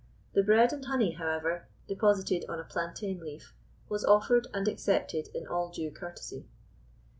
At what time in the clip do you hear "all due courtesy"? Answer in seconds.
5.45-6.47